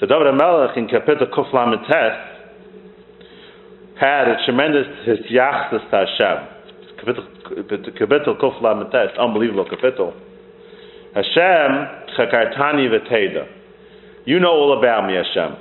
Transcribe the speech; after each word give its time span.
So 0.00 0.06
David 0.06 0.32
HaMelech 0.32 0.78
in 0.78 0.88
Kapitel 0.88 1.28
Kuf 1.30 1.52
Lamed 1.52 1.84
had 4.00 4.28
a 4.28 4.36
tremendous 4.46 4.86
hisyachs 5.06 5.70
to 5.70 5.78
Hashem. 5.92 6.38
Kapitel, 7.04 7.24
kapitel 8.00 8.40
Kuf 8.40 8.62
Lamed 8.62 8.94
unbelievable 9.18 9.66
kapitel. 9.66 10.14
Hashem 11.14 11.70
chakartani 12.16 12.88
v'teda. 12.88 13.46
You 14.24 14.40
know 14.40 14.52
all 14.52 14.78
about 14.78 15.06
me, 15.06 15.16
Hashem. 15.16 15.56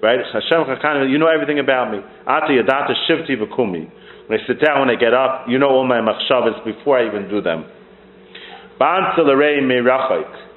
Right? 0.00 0.20
Hashem 0.32 0.64
chakartani, 0.64 1.10
you 1.10 1.18
know 1.18 1.26
everything 1.26 1.58
about 1.58 1.90
me. 1.90 1.98
Ata 2.24 2.52
yadata 2.52 2.94
shivti 3.10 3.34
v'kumi. 3.36 3.90
When 4.28 4.38
I 4.38 4.46
sit 4.46 4.60
down, 4.64 4.78
when 4.86 4.90
I 4.90 4.94
get 4.94 5.12
up, 5.12 5.48
you 5.48 5.58
know 5.58 5.70
all 5.70 5.84
my 5.84 5.98
machshavas 5.98 6.64
before 6.64 7.00
I 7.00 7.06
even 7.08 7.28
do 7.28 7.40
them. 7.42 7.64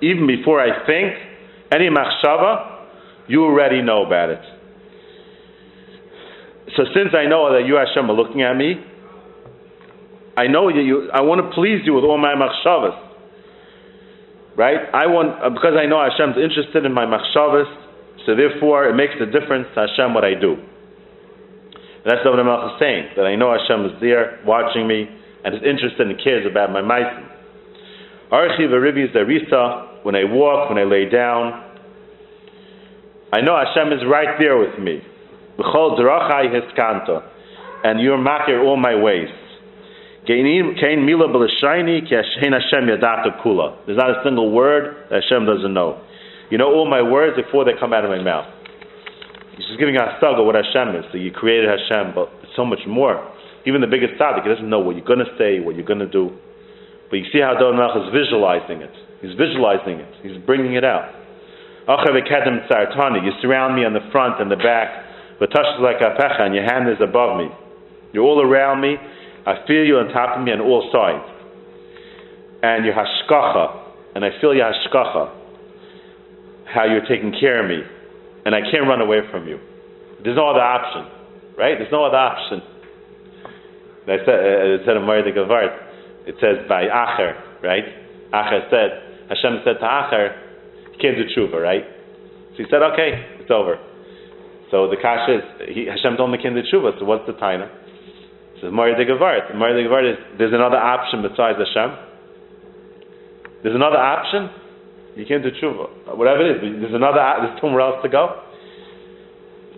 Even 0.01 0.27
before 0.27 0.61
I 0.61 0.85
think, 0.85 1.13
any 1.71 1.89
machshava, 1.89 2.74
you 3.27 3.43
already 3.43 3.81
know 3.81 4.05
about 4.05 4.29
it. 4.29 4.41
So 6.75 6.83
since 6.93 7.15
I 7.15 7.25
know 7.25 7.53
that 7.53 7.65
you 7.65 7.75
Hashem 7.75 8.09
are 8.09 8.13
looking 8.13 8.41
at 8.41 8.55
me, 8.55 8.75
I 10.37 10.47
know 10.47 10.67
that 10.67 10.83
you. 10.83 11.09
I 11.13 11.21
want 11.21 11.39
to 11.39 11.47
please 11.55 11.81
you 11.85 11.93
with 11.93 12.03
all 12.03 12.17
my 12.17 12.35
machshavas. 12.35 12.99
Right? 14.57 14.79
I 14.93 15.07
want 15.07 15.35
uh, 15.39 15.49
because 15.49 15.75
I 15.79 15.85
know 15.87 15.99
Hashem's 15.99 16.35
interested 16.39 16.85
in 16.85 16.93
my 16.93 17.05
machshavas, 17.05 17.67
so 18.25 18.35
therefore 18.35 18.87
it 18.87 18.95
makes 18.95 19.15
a 19.19 19.25
difference 19.25 19.67
to 19.75 19.87
Hashem 19.87 20.13
what 20.13 20.23
I 20.23 20.35
do. 20.35 20.55
And 20.55 22.07
that's 22.13 22.23
what 22.23 22.39
I'm 22.39 22.79
saying 22.79 23.15
that 23.15 23.25
I 23.25 23.35
know 23.35 23.55
Hashem 23.55 23.85
is 23.85 23.95
there 24.01 24.39
watching 24.45 24.87
me 24.87 25.07
and 25.43 25.55
is 25.55 25.61
interested 25.63 26.07
and 26.07 26.19
cares 26.21 26.45
about 26.45 26.71
my 26.71 26.81
ma'asim. 26.81 27.31
Archi 28.31 28.63
v'ribi 28.63 29.11
derisa, 29.13 30.03
when 30.03 30.15
I 30.15 30.23
walk, 30.23 30.69
when 30.69 30.77
I 30.77 30.83
lay 30.83 31.09
down, 31.09 31.64
I 33.35 33.41
know 33.41 33.59
Hashem 33.59 33.91
is 33.91 33.99
right 34.07 34.39
there 34.39 34.55
with 34.55 34.79
me. 34.79 35.03
And 37.83 37.99
you're 37.99 38.17
makir 38.17 38.63
all 38.63 38.77
my 38.77 38.95
ways. 38.95 39.27
There's 40.25 40.39
not 43.99 44.09
a 44.09 44.23
single 44.23 44.51
word 44.55 44.95
that 45.11 45.21
Hashem 45.21 45.45
doesn't 45.45 45.73
know. 45.73 45.99
You 46.49 46.57
know 46.57 46.71
all 46.71 46.89
my 46.89 47.01
words 47.01 47.35
before 47.35 47.65
they 47.65 47.73
come 47.77 47.91
out 47.91 48.05
of 48.05 48.09
my 48.09 48.23
mouth. 48.23 48.47
He's 49.57 49.67
just 49.67 49.79
giving 49.79 49.97
a 49.97 50.17
thug 50.21 50.39
of 50.39 50.45
what 50.45 50.55
Hashem 50.55 50.95
is. 50.95 51.03
So 51.11 51.17
you 51.17 51.31
created 51.31 51.67
Hashem, 51.67 52.15
but 52.15 52.31
so 52.55 52.63
much 52.63 52.87
more. 52.87 53.19
Even 53.67 53.81
the 53.81 53.87
biggest 53.87 54.13
tzaddik, 54.15 54.43
he 54.43 54.49
doesn't 54.49 54.69
know 54.69 54.79
what 54.79 54.95
you're 54.95 55.03
going 55.03 55.19
to 55.19 55.35
say, 55.37 55.59
what 55.59 55.75
you're 55.75 55.83
going 55.83 55.99
to 55.99 56.07
do. 56.07 56.31
But 57.09 57.17
you 57.17 57.25
see 57.33 57.41
how 57.43 57.59
Don 57.59 57.75
is 57.75 58.13
visualizing 58.15 58.79
it. 58.79 58.95
He's 59.19 59.35
visualizing 59.35 59.99
it. 59.99 60.13
He's 60.23 60.37
bringing 60.45 60.75
it 60.75 60.85
out. 60.85 61.24
You 61.87 63.31
surround 63.41 63.75
me 63.75 63.85
on 63.85 63.93
the 63.93 64.01
front 64.11 64.41
and 64.41 64.49
the 64.49 64.55
back. 64.57 65.05
And 65.39 66.55
your 66.55 66.63
hand 66.65 66.89
is 66.89 66.97
above 67.01 67.37
me. 67.37 67.49
You're 68.13 68.23
all 68.23 68.41
around 68.41 68.81
me. 68.81 68.95
I 69.45 69.65
feel 69.67 69.83
you 69.83 69.97
on 69.97 70.09
top 70.09 70.37
of 70.37 70.43
me 70.43 70.51
on 70.51 70.61
all 70.61 70.89
sides. 70.91 71.25
And 72.63 72.85
your 72.85 72.95
hashkacha, 72.95 74.15
and 74.15 74.25
I 74.25 74.29
feel 74.41 74.55
your 74.55 74.71
hashkacha, 74.71 75.29
how 76.73 76.85
you're 76.85 77.05
taking 77.05 77.31
care 77.39 77.61
of 77.61 77.69
me. 77.69 77.83
And 78.45 78.55
I 78.55 78.61
can't 78.61 78.87
run 78.87 79.01
away 79.01 79.19
from 79.29 79.47
you. 79.47 79.59
There's 80.23 80.37
no 80.37 80.49
other 80.49 80.61
option, 80.61 81.05
right? 81.57 81.77
There's 81.77 81.91
no 81.91 82.05
other 82.05 82.17
option. 82.17 82.61
I 84.07 84.17
said, 84.25 84.29
uh, 84.29 84.73
it 84.77 84.81
said 84.85 84.97
in 84.97 85.03
Marid 85.03 85.27
Gavart, 85.35 85.77
it 86.25 86.35
says 86.39 86.65
by 86.69 86.85
Acher, 86.85 87.61
right? 87.61 87.83
Acher 88.33 88.69
said, 88.69 89.29
Hashem 89.29 89.61
said 89.65 89.77
to 89.81 89.85
Acher, 89.85 90.29
he 90.37 90.44
can't 91.01 91.17
do 91.17 91.25
tshuva, 91.29 91.61
right? 91.61 91.83
So 92.55 92.63
he 92.63 92.65
said, 92.69 92.81
okay, 92.93 93.39
it's 93.39 93.51
over. 93.51 93.79
So 94.71 94.89
the 94.89 94.97
kash 94.97 95.29
is, 95.29 95.43
he, 95.73 95.85
Hashem 95.85 96.17
told 96.17 96.33
him 96.33 96.39
he 96.39 96.43
can't 96.43 96.55
do 96.55 96.63
tshuva, 96.63 96.99
so 96.99 97.05
what's 97.05 97.25
the 97.27 97.33
taina? 97.33 97.67
It 97.67 98.61
says, 98.61 98.71
Mari 98.71 98.95
de 98.95 99.05
Gavart. 99.05 99.55
Mari 99.55 99.83
de 99.83 99.89
Gavart 99.89 100.05
is, 100.11 100.17
there's 100.37 100.53
another 100.53 100.77
option 100.77 101.21
besides 101.21 101.59
Hashem. 101.59 101.89
There's 103.63 103.75
another 103.75 103.97
option. 103.97 104.49
You 105.15 105.25
can't 105.25 105.43
do 105.43 105.51
tshuva. 105.51 106.15
Whatever 106.17 106.43
it 106.43 106.57
is, 106.57 106.81
there's 106.81 106.93
another, 106.93 107.21
there's 107.41 107.61
somewhere 107.61 107.81
else 107.81 108.01
to 108.03 108.09
go. 108.09 108.41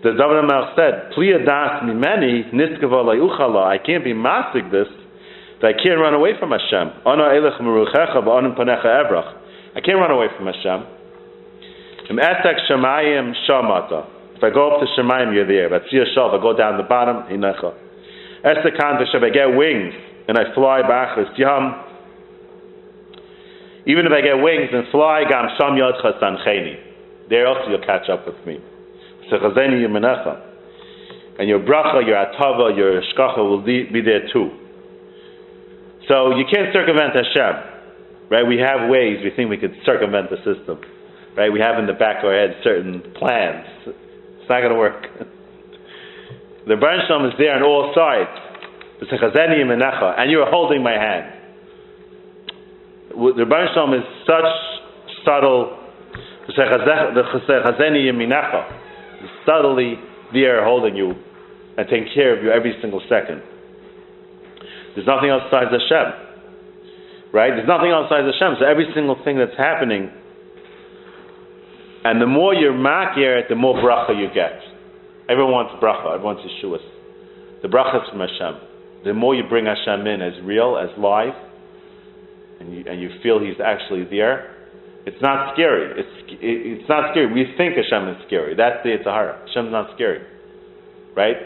The 0.02 0.14
David 0.14 0.46
said, 0.78 1.10
Pliya 1.18 1.44
das 1.44 1.82
mimeni 1.82 2.54
niskava 2.54 3.66
I 3.66 3.78
can't 3.78 4.04
be 4.04 4.14
masig 4.14 4.70
this 4.70 4.86
that 5.60 5.68
I 5.68 5.72
can't 5.72 5.98
run 5.98 6.14
away 6.14 6.38
from 6.38 6.50
Hashem. 6.52 7.02
I 7.04 7.16
can't 9.82 9.98
run 9.98 10.10
away 10.10 10.28
from 10.36 10.46
Hashem. 10.46 10.97
If 12.10 12.16
I 14.42 14.50
go 14.50 14.70
up 14.70 14.80
to 14.80 14.86
Shemayim, 14.96 15.34
you're 15.34 15.46
there. 15.46 15.68
But 15.68 15.82
if 15.90 16.18
I 16.18 16.38
go 16.40 16.56
down 16.56 16.76
the 16.78 16.84
bottom, 16.88 17.24
Hinecha. 17.28 17.74
If 18.44 19.22
I 19.22 19.30
get 19.30 19.46
wings 19.56 19.94
and 20.28 20.38
I 20.38 20.54
fly 20.54 20.82
back, 20.82 21.18
Yam. 21.36 21.84
Even 23.86 24.06
if 24.06 24.12
I 24.12 24.20
get 24.20 24.36
wings 24.42 24.70
and 24.72 24.86
fly, 24.90 25.24
Gam 25.28 25.48
Sham 25.58 25.76
Yodcha 25.76 26.18
Sancheni. 26.20 26.76
There 27.28 27.46
also 27.46 27.70
you'll 27.70 27.84
catch 27.84 28.08
up 28.08 28.26
with 28.26 28.46
me. 28.46 28.58
And 31.38 31.48
your 31.48 31.60
bracha, 31.60 32.06
your 32.06 32.16
atava, 32.16 32.76
your 32.76 33.02
shkacha 33.02 33.38
will 33.38 33.62
be 33.62 34.00
there 34.04 34.28
too. 34.32 34.50
So 36.08 36.36
you 36.36 36.44
can't 36.50 36.72
circumvent 36.72 37.14
Hashem, 37.14 37.54
right? 38.30 38.46
We 38.46 38.58
have 38.58 38.88
ways 38.88 39.22
we 39.22 39.30
think 39.36 39.50
we 39.50 39.58
could 39.58 39.76
circumvent 39.84 40.30
the 40.30 40.38
system, 40.38 40.80
right? 41.38 41.52
We 41.52 41.60
have 41.60 41.78
in 41.78 41.86
the 41.86 41.94
back 41.94 42.18
of 42.18 42.24
our 42.24 42.34
head 42.34 42.56
certain 42.64 43.00
plans. 43.14 43.64
It's 43.86 44.50
not 44.50 44.58
going 44.58 44.72
to 44.72 44.78
work. 44.78 45.06
the 46.66 46.74
Eibershter 46.74 47.28
is 47.28 47.34
there 47.38 47.54
on 47.54 47.62
all 47.62 47.94
sides. 47.94 48.34
And 50.18 50.30
you 50.30 50.40
are 50.40 50.50
holding 50.50 50.82
my 50.82 50.98
hand. 50.98 51.32
The 53.10 53.46
Eibershter 53.46 53.98
is 53.98 54.04
such 54.26 54.50
subtle. 55.24 55.78
Subtly 59.46 59.94
there 60.32 60.64
holding 60.64 60.96
you 60.96 61.14
and 61.76 61.86
taking 61.88 62.08
care 62.14 62.36
of 62.36 62.42
you 62.42 62.50
every 62.50 62.74
single 62.82 63.00
second. 63.08 63.42
There's 64.94 65.06
nothing 65.06 65.30
else 65.30 65.42
besides 65.44 65.70
Hashem. 65.70 66.12
Right? 67.32 67.50
There's 67.54 67.68
nothing 67.68 67.90
else 67.92 68.08
besides 68.10 68.26
Hashem. 68.34 68.56
So 68.58 68.66
every 68.66 68.90
single 68.94 69.16
thing 69.22 69.38
that's 69.38 69.56
happening, 69.56 70.10
and 72.04 72.20
the 72.20 72.26
more 72.26 72.54
you're 72.54 72.72
makir, 72.72 73.48
the 73.48 73.56
more 73.56 73.74
bracha 73.74 74.18
you 74.18 74.28
get. 74.34 74.60
Everyone 75.28 75.52
wants 75.52 75.74
bracha. 75.82 76.14
Everyone 76.14 76.36
wants 76.36 76.42
Yeshuas. 76.46 76.84
The 77.62 77.68
bracha 77.68 78.02
is 78.02 78.08
from 78.10 78.20
Hashem. 78.20 79.04
The 79.04 79.14
more 79.14 79.34
you 79.34 79.42
bring 79.48 79.66
Hashem 79.66 80.06
in 80.06 80.22
as 80.22 80.34
real, 80.42 80.78
as 80.78 80.90
live, 80.98 81.34
and 82.60 82.72
you, 82.72 82.84
and 82.88 83.00
you 83.00 83.10
feel 83.22 83.38
He's 83.38 83.60
actually 83.62 84.04
there, 84.04 84.54
it's 85.06 85.20
not 85.22 85.54
scary. 85.54 86.00
It's, 86.00 86.14
it, 86.36 86.80
it's 86.80 86.88
not 86.88 87.12
scary. 87.12 87.32
We 87.32 87.48
think 87.56 87.80
Hashem 87.80 88.08
is 88.12 88.18
scary. 88.26 88.54
That's 88.54 88.82
the 88.84 88.90
Yetzer 88.90 89.08
Hara. 89.08 89.40
Hashem's 89.46 89.72
not 89.72 89.94
scary. 89.94 90.20
Right? 91.16 91.36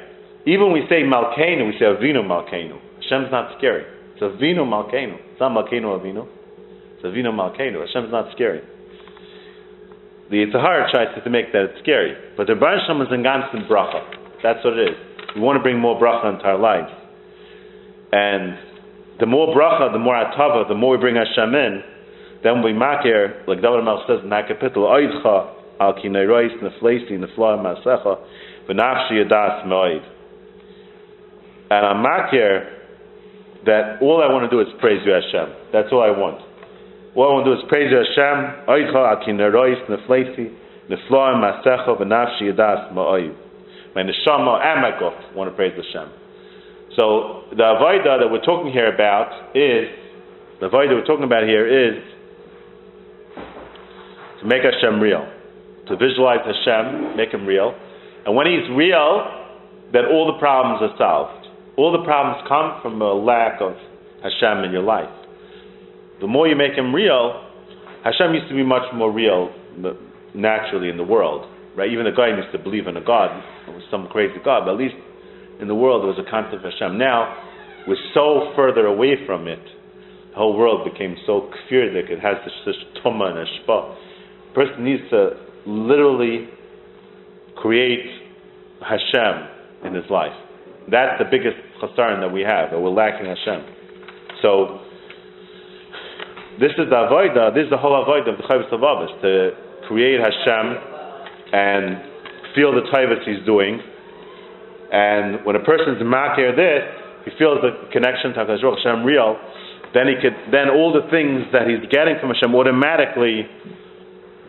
Even 0.46 0.72
we 0.72 0.82
say 0.90 1.06
Malkeinu, 1.06 1.70
we 1.70 1.78
say 1.78 1.86
Avinu 1.86 2.26
Malkeinu. 2.26 2.74
Hashem's 2.98 3.30
not 3.30 3.56
scary. 3.58 3.84
It's 4.14 4.22
Avinu 4.22 4.66
Malkeinu. 4.66 5.14
It's 5.30 5.40
not 5.40 5.52
Malkeinu 5.52 5.94
Avinu. 5.94 6.26
It's 6.96 7.04
Avinu 7.04 7.30
Malkeinu. 7.30 7.86
Hashem's 7.86 8.10
not 8.10 8.32
scary. 8.32 8.62
The 10.32 10.38
Yetzer 10.38 10.64
Hara 10.64 10.90
tries 10.90 11.12
to 11.12 11.28
make 11.28 11.52
that 11.52 11.76
scary. 11.82 12.16
But 12.38 12.46
the 12.46 12.54
Baruch 12.54 12.80
Shalom 12.86 13.02
is 13.02 13.12
in 13.12 13.22
constant 13.22 13.68
bracha. 13.68 14.00
That's 14.42 14.64
what 14.64 14.78
it 14.78 14.88
is. 14.88 14.96
We 15.36 15.42
want 15.42 15.58
to 15.58 15.62
bring 15.62 15.78
more 15.78 16.00
bracha 16.00 16.32
into 16.32 16.44
our 16.46 16.58
lives. 16.58 16.88
And 18.12 18.56
the 19.20 19.26
more 19.26 19.54
bracha, 19.54 19.92
the 19.92 19.98
more 19.98 20.16
atava, 20.16 20.66
the 20.66 20.74
more 20.74 20.96
we 20.96 21.00
bring 21.04 21.16
Hashem 21.16 21.54
in, 21.54 21.82
then 22.42 22.62
we 22.62 22.72
makir, 22.72 23.46
like 23.46 23.60
David 23.60 23.84
Mal 23.84 24.04
says 24.08 24.20
in 24.24 24.30
that 24.30 24.48
kapitel, 24.48 24.88
Oidcha 24.88 25.52
al 25.78 26.00
kinei 26.00 26.26
rois 26.26 26.50
neflesi 26.64 27.12
nefla 27.12 27.60
masecha 27.60 28.16
v'nafshi 28.66 29.20
yadas 29.20 29.66
me'oid. 29.66 30.02
And 31.70 31.86
I'm 31.86 32.02
makir 32.02 32.72
that 33.66 34.00
all 34.00 34.24
I 34.24 34.32
want 34.32 34.50
to 34.50 34.56
do 34.56 34.62
is 34.62 34.68
praise 34.80 35.02
you, 35.04 35.12
Hashem. 35.12 35.54
That's 35.74 35.92
all 35.92 36.02
I 36.02 36.10
want. 36.10 36.40
All 37.14 37.28
I 37.28 37.32
want 37.36 37.44
to 37.44 37.52
do 37.52 37.60
is 37.60 37.64
praise 37.68 37.92
Hashem. 37.92 38.64
Oicha 38.72 39.20
akinerois 39.20 39.84
neflesi 39.84 40.48
nefloim 40.88 41.44
masecha 41.44 41.92
v'nafshi 42.00 42.48
yadas 42.48 42.90
ma'oiv. 42.92 43.36
My 43.94 44.02
neshama 44.02 44.64
and 44.64 44.80
my 44.80 44.92
guf 44.96 45.36
want 45.36 45.50
to 45.50 45.54
praise 45.54 45.76
Hashem. 45.76 46.08
So 46.96 47.44
the 47.50 47.68
avodah 47.68 48.20
that 48.20 48.28
we're 48.32 48.40
talking 48.40 48.72
here 48.72 48.92
about 48.92 49.54
is 49.54 49.92
the 50.60 50.68
avodah 50.68 50.96
we're 50.96 51.04
talking 51.04 51.24
about 51.24 51.44
here 51.44 51.68
is 51.68 52.02
to 54.40 54.46
make 54.46 54.62
Hashem 54.64 54.98
real, 54.98 55.28
to 55.88 55.96
visualize 55.96 56.40
Hashem, 56.48 57.14
make 57.16 57.28
Him 57.28 57.44
real, 57.44 57.74
and 58.24 58.34
when 58.34 58.46
He's 58.46 58.68
real, 58.74 59.52
then 59.92 60.06
all 60.06 60.32
the 60.32 60.38
problems 60.38 60.80
are 60.80 60.96
solved. 60.96 61.46
All 61.76 61.92
the 61.92 62.04
problems 62.04 62.40
come 62.48 62.80
from 62.80 63.02
a 63.02 63.12
lack 63.12 63.60
of 63.60 63.76
Hashem 64.22 64.64
in 64.64 64.72
your 64.72 64.82
life. 64.82 65.21
The 66.22 66.28
more 66.28 66.46
you 66.46 66.54
make 66.54 66.78
Him 66.78 66.94
real, 66.94 67.42
Hashem 68.04 68.32
used 68.32 68.48
to 68.48 68.54
be 68.54 68.62
much 68.62 68.86
more 68.94 69.10
real 69.10 69.50
naturally 70.34 70.88
in 70.88 70.96
the 70.96 71.04
world. 71.04 71.50
right? 71.76 71.90
Even 71.90 72.04
the 72.04 72.14
guy 72.14 72.28
used 72.28 72.52
to 72.52 72.62
believe 72.62 72.86
in 72.86 72.96
a 72.96 73.04
God, 73.04 73.42
was 73.66 73.82
some 73.90 74.06
crazy 74.06 74.38
God, 74.44 74.64
but 74.64 74.72
at 74.72 74.78
least 74.78 74.94
in 75.60 75.66
the 75.66 75.74
world 75.74 76.02
there 76.02 76.08
was 76.14 76.22
a 76.22 76.30
concept 76.30 76.64
of 76.64 76.72
Hashem. 76.72 76.96
Now, 76.96 77.36
we're 77.88 78.00
so 78.14 78.52
further 78.54 78.86
away 78.86 79.26
from 79.26 79.48
it, 79.48 79.62
the 80.30 80.36
whole 80.36 80.56
world 80.56 80.88
became 80.90 81.16
so 81.26 81.50
kfirdik, 81.50 82.08
it 82.08 82.20
has 82.20 82.36
this, 82.44 82.54
this 82.66 82.76
tuma 83.04 83.30
and 83.30 83.38
a 83.38 83.44
shpa. 83.44 83.96
A 84.50 84.54
person 84.54 84.84
needs 84.84 85.02
to 85.10 85.30
literally 85.66 86.48
create 87.56 88.06
Hashem 88.80 89.90
in 89.90 89.94
his 89.94 90.08
life. 90.08 90.32
That's 90.90 91.18
the 91.18 91.26
biggest 91.30 91.56
chasaron 91.82 92.20
that 92.20 92.32
we 92.32 92.42
have, 92.42 92.70
that 92.70 92.80
we're 92.80 92.90
lacking 92.90 93.26
Hashem. 93.26 93.66
So, 94.40 94.80
this 96.60 96.72
is 96.76 96.88
the 96.90 96.98
avodah, 97.08 97.54
this 97.54 97.64
is 97.64 97.70
the 97.70 97.78
whole 97.80 97.96
avodah 97.96 98.32
of 98.32 98.36
the 98.36 98.44
Chovos 98.44 98.68
HaLevavos, 98.68 99.20
to 99.22 99.86
create 99.88 100.20
Hashem 100.20 100.64
and 101.52 101.84
feel 102.54 102.72
the 102.72 102.84
taivas 102.92 103.24
he's 103.24 103.44
doing. 103.46 103.80
And 104.92 105.44
when 105.44 105.56
a 105.56 105.64
person's 105.64 106.02
makir 106.04 106.52
this, 106.56 106.84
he 107.24 107.30
feels 107.38 107.60
the 107.62 107.88
connection 107.92 108.34
to 108.34 108.44
Hashem 108.44 109.04
real, 109.04 109.36
then 109.94 110.08
he 110.08 110.16
could, 110.20 110.36
then 110.52 110.68
all 110.68 110.92
the 110.92 111.08
things 111.08 111.48
that 111.52 111.68
he's 111.68 111.84
getting 111.88 112.16
from 112.20 112.32
Hashem 112.32 112.52
automatically, 112.54 113.48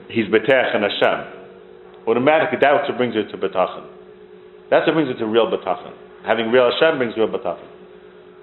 he's 0.09 0.27
betech 0.27 0.75
and 0.75 0.83
Hashem. 0.83 2.07
Automatically, 2.07 2.59
that's 2.59 2.87
what 2.87 2.97
brings 2.97 3.15
you 3.15 3.23
to 3.23 3.37
bitachon. 3.37 3.87
That's 4.69 4.87
what 4.87 4.95
brings 4.95 5.07
you 5.07 5.17
to 5.19 5.27
real 5.27 5.47
bitachon. 5.47 5.93
Having 6.25 6.51
real 6.51 6.71
Hashem 6.71 6.97
brings 6.97 7.15
real 7.15 7.27
bitachon. 7.27 7.67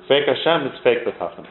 Fake 0.08 0.24
Hashem 0.24 0.68
is 0.68 0.78
fake 0.84 1.04
bitachon. 1.04 1.46